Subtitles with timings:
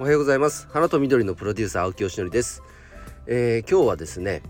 [0.00, 0.68] おはようございます。
[0.70, 2.62] 花と緑のプロデューサー青木よしのりです、
[3.26, 4.42] えー、今日はですね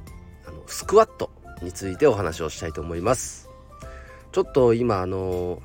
[0.46, 1.30] あのスクワット
[1.62, 3.48] についてお話をしたいと思います。
[4.30, 5.62] ちょっと今あの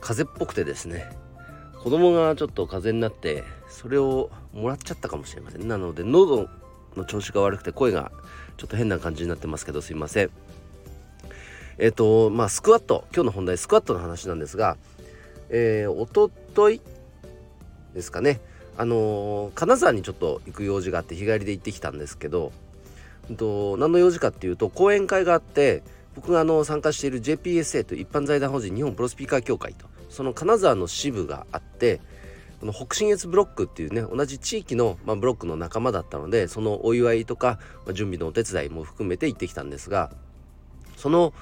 [0.00, 1.10] 風邪っぽくてですね
[1.82, 5.66] 子供がちょっと風邪になってそれをもらっちゃったかもしれません。
[5.66, 6.48] なので喉
[6.96, 8.12] の調子が悪くて声が
[8.56, 10.30] ちょっと変な感じになってますけどすいません。
[11.78, 14.76] えっ、ー、とまあスクワット今日の本題スクワットの話なんですが
[15.48, 16.80] えー、おととい
[17.94, 18.40] ですかね。
[18.76, 22.52] あのー、金沢にちょっと行く用事があって日帰りで行ってきたんですけど、
[23.28, 25.82] えっと何の用事かっていうと講演会があって
[26.14, 32.00] 僕があの参加している JPSA と一般財団法人日本プロスピーカー協会とその金沢の支部があって
[32.60, 40.10] この北信越ブロックっていうね同じ地域の、まあ、ブロックの仲間だったのでそのお祝いとか、まあ、準備のお手伝いも含めて行ってきたんですが
[40.96, 41.32] その、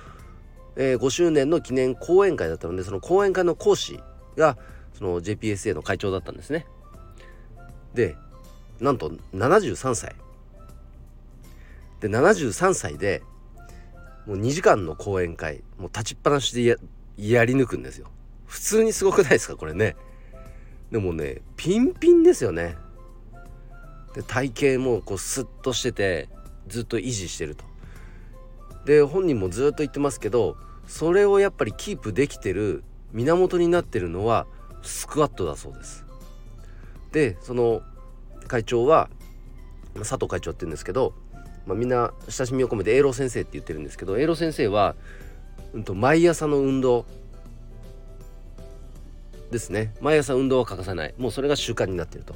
[0.76, 4.00] えー、5周年の記念講演会だったのでその講演会の講師
[4.36, 4.56] が
[4.94, 6.66] その JPSA の会長だったんですね。
[7.94, 8.16] で
[8.80, 10.14] なんと73歳。
[12.00, 13.22] で73歳で
[14.26, 16.76] もう2時間の講演会もう立ちっぱなしでや
[17.18, 18.06] やり抜くんですよ。
[18.46, 19.96] 普通にすごくないですかこれね。
[20.90, 22.76] でもねピンピンですよね。
[24.14, 26.28] で体型もこうスッとしてて
[26.66, 27.64] ずっと維持してると。
[28.86, 32.82] で本人もずっと言ってますけどそれをやっぱりキープできてる
[33.12, 34.46] 源になってるのは
[34.82, 36.04] スクワットだそうです。
[37.12, 37.82] でその
[38.46, 39.08] 会長は
[39.98, 41.14] 佐藤会長って言うんですけど、
[41.66, 44.94] まあ、みんな親しみを込めて栄養先生って言ってるんですけど栄養先生は、
[45.72, 47.06] うんと、毎朝の運動
[49.50, 49.92] ですね。
[50.00, 51.14] 毎朝運動は欠かさない。
[51.18, 52.34] もうそれが習慣になってると。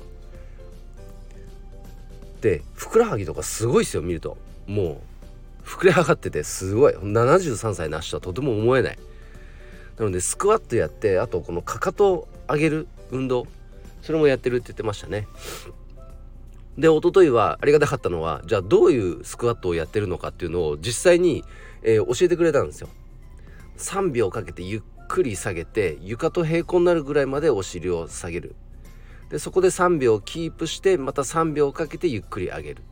[2.40, 4.36] でふくらはぎとかすごいですよ見ると。
[4.66, 5.00] も
[5.64, 6.94] う膨れ上がっててすごい。
[6.94, 8.98] 73歳の足とはとても思えない。
[9.98, 13.46] なのでスクワットやってあとこのかかと上げる運動
[14.04, 15.26] それもやってるって言ってましたね。
[16.76, 21.42] で一昨日はありがたかったのはじゃあどういうスクワットをやってるのかっていうのを実際に、
[21.82, 22.88] えー、教えてくれたんですよ。
[23.78, 28.56] 3秒かけてゆっくり下げて床と平行になるぐらいまでお尻を下げる。
[29.30, 32.82] でそこで3秒キープしてまた3秒かけてゆっくり上げる。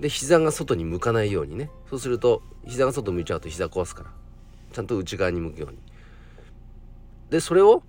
[0.00, 1.70] で膝が外に向かないようにね。
[1.88, 4.10] そうすると膝が外向いちゃうと膝壊すから。
[4.70, 5.78] ちゃんと内側に向くように。
[7.30, 7.82] でそれを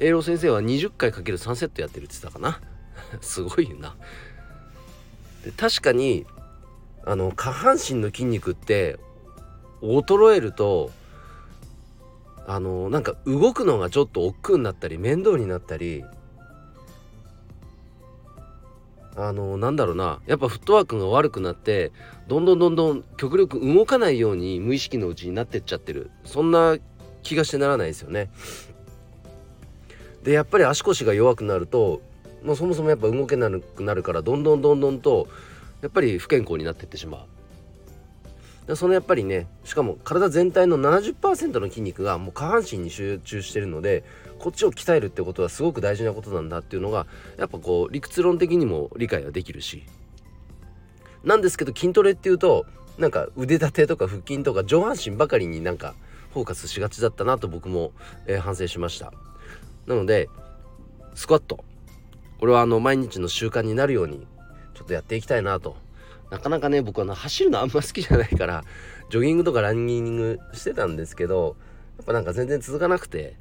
[0.00, 2.60] 栄養先生は20回かける3セットやってるって言ってたかな。
[3.20, 3.94] すごいな。
[5.44, 6.26] で確かに
[7.04, 8.98] あの下半身の筋肉って
[9.82, 10.90] 衰えると
[12.46, 16.04] あのなんか動くのがちょっと億劫になったり面倒になったり
[19.16, 20.20] あのなんだろうな。
[20.26, 21.92] やっぱフットワークが悪くなって
[22.26, 26.10] どんどんどんどん極力動かないように無意識のうちになってっちゃってる。
[26.24, 26.78] そんな
[27.22, 28.30] 気がしてならないですよね。
[30.22, 32.00] でやっぱり足腰が弱くなると
[32.42, 35.28] もうそもそもやっぱ動けなくなるからどんどんどんどんと
[35.82, 37.26] やっぱり不健康になっていってしまう。
[38.76, 44.04] そのやっぱりねしかも体全体の70%の筋肉がもう下半身に集中してるので
[44.38, 49.84] こっちを鍛えるってことはすごく大事なことなんだっていうのがやっぱこう理屈論的にも理解はできるし。
[51.24, 52.64] なんですけど筋トレっていうと
[52.98, 55.94] なんか腕立てとか腹筋とか上半身ばかりになんか
[56.32, 57.92] フォーカスしがちだったなと僕も、
[58.26, 59.12] えー、反省しました。
[59.86, 60.28] なので
[61.14, 61.64] スクワット。
[62.38, 64.26] これはあの毎日の習慣になるように
[64.74, 65.76] ちょっとやっていきたいなと。
[66.30, 68.64] なかなかね僕は走るのあんま好きじゃないから
[69.10, 71.56] ジョギングとかランニングしてたんですけど
[71.98, 73.34] やっぱなんか全然続かなくて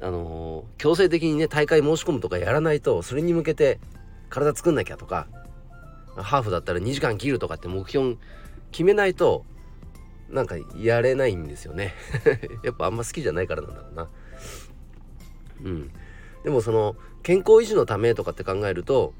[0.00, 3.78] あのー、強制的にね大会申し込むとかやらないとそれに向けて
[4.28, 5.28] 体作んなきゃとか
[6.16, 8.16] ハーフだったら2時間切るとかって目標
[8.72, 9.44] 決めないと
[10.28, 11.94] なんかやれないんですよね。
[12.64, 14.08] やっぱあんま好きじゃないからなんだろうな。
[15.64, 15.90] うん。
[16.44, 19.12] でもその健康維持のためとかって考えると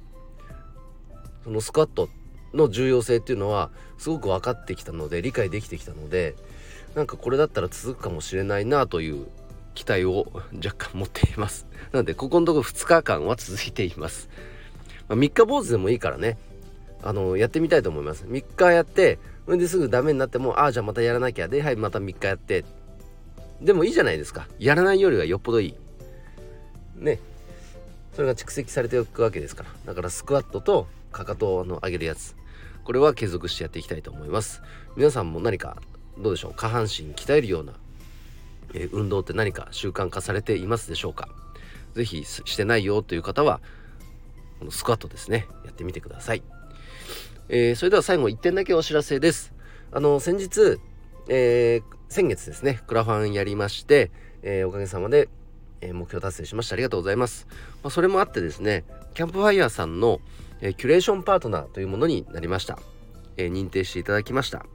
[1.42, 2.08] そのスクワット
[2.54, 6.36] の重要性っていうのはすごく分かってきたので理解できてきたので
[6.94, 9.26] なんかこれだったら続くかもしれないなという
[9.74, 10.26] 期待を
[10.64, 11.66] 若干持っています。
[11.92, 14.30] なのでここのとこ2日間は続いています、
[15.08, 16.38] まあ、3日坊主でもいいからね。
[17.02, 18.24] あのやってみたいと思います。
[18.24, 21.48] 3日やってそれですぐダメになってもああじゃあまたやらなきゃ。
[21.48, 22.64] ではいまた3日やって。
[23.60, 24.48] でもいいじゃないですか。
[24.58, 25.74] やらないよりはよっぽどいい。
[26.98, 27.20] ね
[28.14, 29.70] それが蓄積されておくわけですから。
[29.84, 32.34] だからスクワットとかかとの上げるやつ。
[32.84, 34.62] これは継続してやっていきたいと思います。
[34.96, 35.76] 皆さんも何か
[36.18, 36.54] どうでしょう？
[36.54, 37.72] 下半身鍛えるような、
[38.74, 41.28] えー、運動って何か習慣化されていますでしょうか？
[41.94, 43.60] 是非してないよという方は
[44.60, 45.46] このスクワットですね。
[45.64, 46.42] やってみてください、
[47.48, 49.52] えー、それでは最後1点だけお知らせです。
[49.92, 50.78] あの先日、
[51.28, 54.10] えー、先月ですねクラファンやりまして、
[54.42, 55.28] えおかげさまで
[55.88, 56.74] え、目標達成しました。
[56.74, 57.46] ありがとうございます、
[57.82, 58.84] まあ、それもあってですね
[59.14, 60.20] キャンプファイヤーさんの、
[60.60, 62.78] え、キュレーションパートナーというものになりました、
[63.36, 64.66] え、認定していただきました。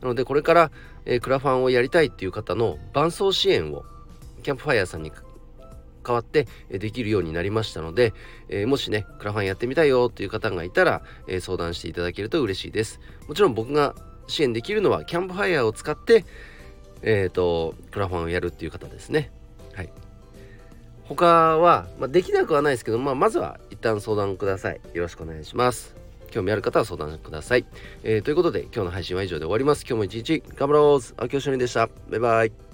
[0.00, 0.70] なのでこれから、
[1.04, 3.84] えクラファンをやりたいっていう方の伴走支援を
[4.42, 5.12] キャンプファイヤーさんに
[6.06, 8.14] 変わってできるようになりましたので、
[8.48, 13.00] えー、もしねクラファンやってみたいよという方がいたら、えー、相談していただけると嬉しいです。
[13.26, 13.94] もちろん僕が
[14.28, 16.24] 支援できるのはキャンプファイヤーを使って
[17.02, 19.32] えっ、ー、とクラファンをやるっていう方ですね。
[19.74, 19.90] はい。
[21.08, 24.80] 他は、まあ、できなくはないですけど、まあ、まずは一旦相談ください。
[24.92, 25.94] よろしくお願いします。
[26.30, 27.64] 興味ある方は相談ください、
[28.02, 29.82] えー、ということで今日の配信は以上で終わります。
[29.88, 31.14] 今日も一日頑張ろう。
[31.16, 31.88] あきおしのりでした。
[32.10, 32.65] バイバイ。